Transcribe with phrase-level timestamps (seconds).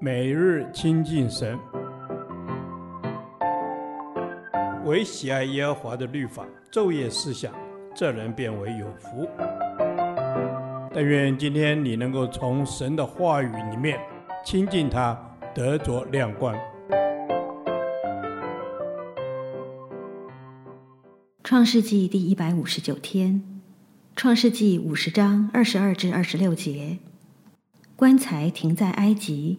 [0.00, 1.58] 每日亲近神，
[4.84, 7.52] 唯喜爱耶和华的律法，昼夜思想，
[7.94, 9.28] 这人便为有福。
[10.92, 13.98] 但愿今天你能够从神的话语里面
[14.44, 15.18] 亲近他，
[15.54, 16.54] 得着亮光。
[21.42, 23.42] 创世纪第一百五十九天，
[24.16, 26.98] 创世纪五十章二十二至二十六节，
[27.96, 29.56] 棺材停在埃及。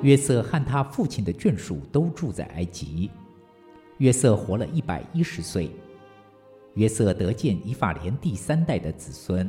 [0.00, 3.10] 约瑟和他父亲的眷属都住在埃及。
[3.98, 5.70] 约瑟活了一百一十岁。
[6.74, 9.48] 约瑟得见以法莲第三代的子孙。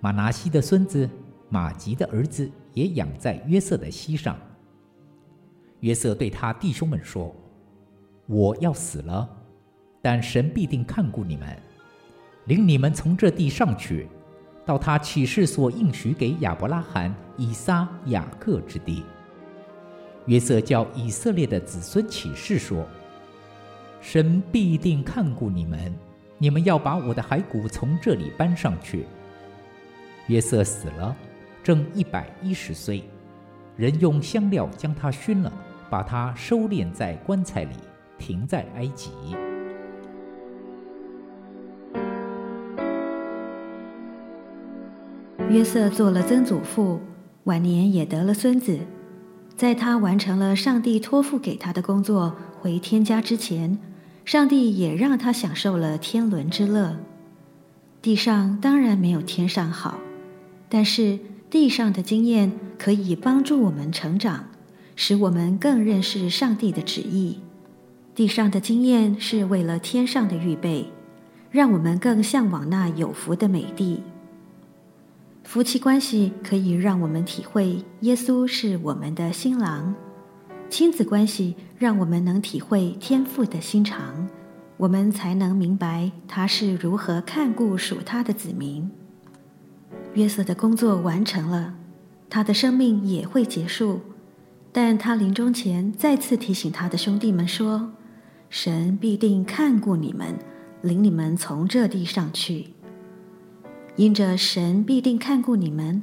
[0.00, 1.08] 玛拿西的孙子
[1.50, 4.34] 玛吉的儿子也养在约瑟的膝上。
[5.80, 7.34] 约瑟对他弟兄们说
[8.26, 9.28] ：“我要死了，
[10.02, 11.56] 但神必定看顾你们，
[12.46, 14.08] 领你们从这地上去，
[14.64, 19.02] 到他起誓所应许给亚伯拉罕、以撒、雅各之地。”
[20.26, 22.86] 约瑟叫以色列的子孙起誓说
[24.02, 25.92] ：“神必定看顾你们，
[26.36, 29.06] 你们要把我的骸骨从这里搬上去。”
[30.28, 31.16] 约瑟死了，
[31.62, 33.02] 正一百一十岁，
[33.76, 35.50] 人用香料将他熏了。
[35.90, 37.74] 把他收敛在棺材里，
[38.16, 39.10] 停在埃及。
[45.50, 47.00] 约瑟做了曾祖父，
[47.44, 48.78] 晚年也得了孙子。
[49.56, 53.76] 在他完成了上帝托付给他的工作，回天家之前，
[54.24, 56.96] 上帝也让他享受了天伦之乐。
[58.00, 59.98] 地上当然没有天上好，
[60.68, 61.18] 但是
[61.50, 64.49] 地上的经验可以帮助我们成长。
[65.02, 67.38] 使我们更认识上帝的旨意。
[68.14, 70.92] 地上的经验是为了天上的预备，
[71.50, 74.02] 让我们更向往那有福的美地。
[75.42, 79.94] 夫妻关系可以让我们体会耶稣是我们的新郎；
[80.68, 84.28] 亲子关系让我们能体会天父的心肠，
[84.76, 88.90] 我们才能明白他是如何看顾属他的子民。
[90.12, 91.72] 约瑟的工作完成了，
[92.28, 94.02] 他的生命也会结束。
[94.72, 97.92] 但他临终前再次提醒他的兄弟们说
[98.48, 100.38] ：“神必定看顾你们，
[100.82, 102.68] 领你们从这地上去。
[103.96, 106.02] 因着神必定看顾你们，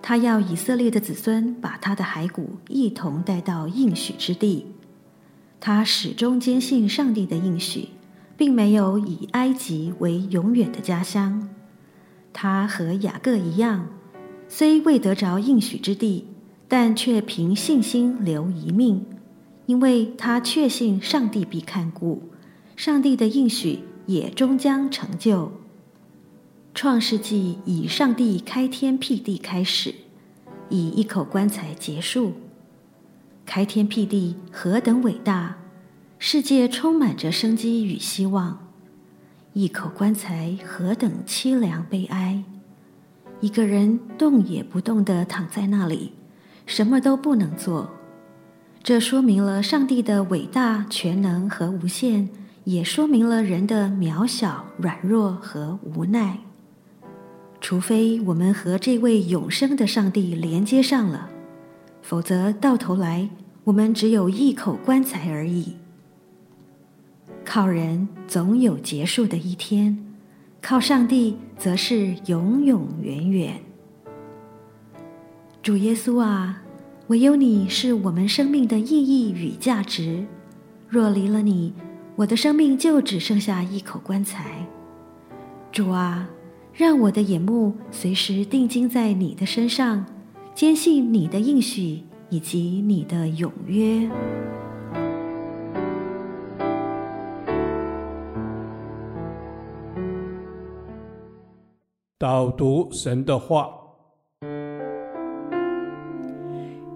[0.00, 4.66] 他要以色列的子孙把他的骸骨一同带到应许之地。
[5.58, 7.88] 他始终坚信上帝的应许，
[8.36, 11.48] 并没有以埃及为永远的家乡。
[12.32, 13.88] 他和雅各一样，
[14.46, 16.28] 虽未得着应许之地。”
[16.68, 19.04] 但却凭信心留一命，
[19.66, 22.22] 因为他确信上帝必看顾，
[22.74, 25.52] 上帝的应许也终将成就。
[26.74, 29.94] 创世纪以上帝开天辟地开始，
[30.68, 32.32] 以一口棺材结束。
[33.46, 35.56] 开天辟地何等伟大，
[36.18, 38.58] 世界充满着生机与希望。
[39.52, 42.42] 一口棺材何等凄凉悲哀，
[43.40, 46.12] 一个人动也不动地躺在那里。
[46.66, 47.88] 什么都不能做，
[48.82, 52.28] 这说明了上帝的伟大、全能和无限，
[52.64, 56.38] 也说明了人的渺小、软弱和无奈。
[57.60, 61.30] 除非我们和这位永生的上帝连接上了，
[62.02, 63.30] 否则到头来
[63.64, 65.76] 我们只有一口棺材而已。
[67.44, 69.96] 靠人总有结束的一天，
[70.60, 73.65] 靠上帝则是永永远远。
[75.66, 76.62] 主耶稣啊，
[77.08, 80.24] 唯有你是我们生命的意义与价值。
[80.88, 81.74] 若离了你，
[82.14, 84.64] 我的生命就只剩下一口棺材。
[85.72, 86.30] 主啊，
[86.72, 90.06] 让我的眼目随时定睛在你的身上，
[90.54, 94.08] 坚信你的应许以及你的永约。
[102.16, 103.85] 导读神的话。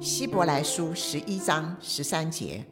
[0.00, 2.64] 希伯来书十一章十三节，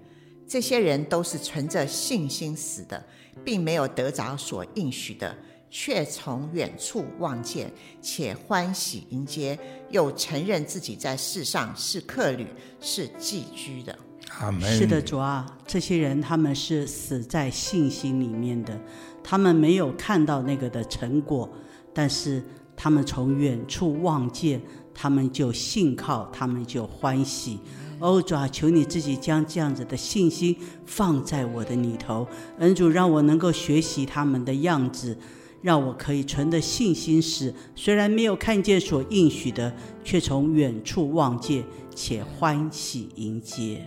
[0.47, 3.05] 这些人都是存着信心死的，
[3.45, 5.37] 并没有得着所应许的，
[5.69, 7.71] 却从远处望见，
[8.01, 9.59] 且欢喜迎接，
[9.91, 12.47] 又承认自己在世上是客旅，
[12.81, 13.97] 是寄居的。
[14.39, 14.63] 阿门。
[14.63, 18.81] 是的，主啊，这些人他们是死在信心里面的，
[19.23, 21.47] 他们没有看到那个的成果，
[21.93, 22.43] 但是
[22.79, 24.63] 他们从远处望见。
[25.01, 27.61] 他们就信靠，他们就欢喜，
[28.01, 32.27] 哦，主啊，求你自己将这样子的信心放在我的里头，
[32.59, 35.17] 恩主让我能够学习他们的样子，
[35.63, 39.73] 让我可以存的信心时，虽然没有看见所应许的，
[40.03, 41.63] 却从远处望见，
[41.95, 43.87] 且欢喜迎接。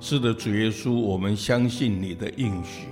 [0.00, 2.86] 是的，主耶稣，我们相信你的应许，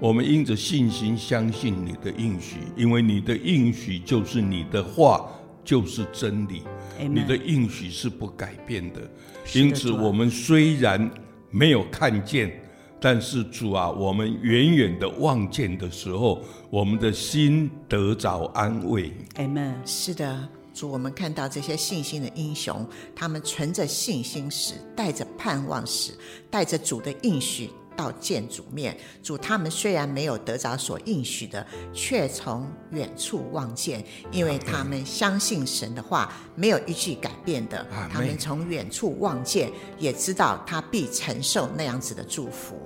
[0.00, 5.28] 我们因着信心相信你的应许，因为你的应许就是你的话，
[5.64, 6.62] 就是真理
[7.00, 7.08] ，Amen.
[7.08, 9.00] 你的应许是不改变的。
[9.54, 11.10] 因此，我们虽然
[11.50, 12.62] 没有看见，
[13.00, 19.12] 但是主啊，我们远远的望见的时候，我们的心得着安慰。
[19.34, 19.74] Amen。
[19.84, 20.48] 是的。
[20.72, 22.86] 主，我们看到这些信心的英雄，
[23.16, 26.12] 他们存着信心时，带着盼望时，
[26.48, 28.96] 带着主的应许到见主面。
[29.20, 37.84] 主，他们虽然没有得着所应许的，却从远处望见，因为他们相信神的话，没有一句改变的。
[38.08, 39.68] 他们从远处望见，
[39.98, 42.76] 也知道他必承受那样子的祝福。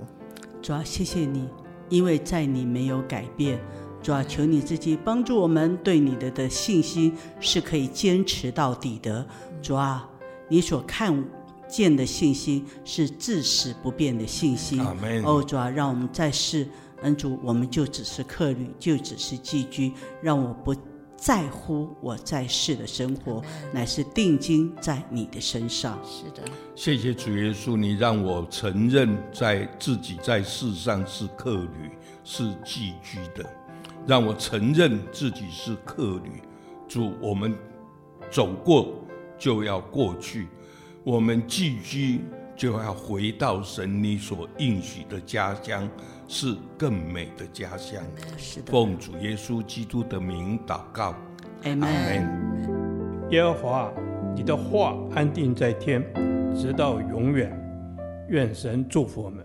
[0.63, 1.47] 主啊，谢谢你，
[1.91, 3.61] 因为在你没有改变。
[4.03, 9.27] 主啊，求你自己帮助我们，对你的的信心是可以坚持到底的。
[9.61, 10.09] 主啊，
[10.49, 11.23] 你所看
[11.73, 14.79] 见的信心是至死不变的信心。
[14.79, 15.25] 阿门。
[15.25, 16.69] 哦，主啊，让我们在世，
[17.01, 19.91] 恩主，我们就只是客旅，就只是寄居，
[20.21, 20.77] 让我不
[21.17, 23.43] 在乎我在世的生活，
[23.73, 25.99] 乃是定睛在你的身上。
[26.05, 26.43] 是的，
[26.75, 31.91] 谢谢主耶稣，你让我承认在自己在世上是客旅，
[32.23, 33.49] 是寄居的。
[34.07, 36.43] 让我承认自己是客旅，
[36.87, 37.57] 主，我们
[38.31, 38.93] 走过
[39.39, 40.49] 就要过去，
[41.05, 42.21] 我们寄居
[42.55, 45.89] 就要回到神你所应许的家乡，
[46.29, 48.01] 是更美的家乡。
[48.37, 48.71] 是的。
[48.71, 51.15] 奉主耶稣基督的名祷告，
[51.65, 53.29] 阿门。
[53.31, 53.93] 耶和华，
[54.37, 56.05] 你的话安定在天，
[56.55, 57.51] 直到永远。
[58.29, 59.45] 愿神祝福我们。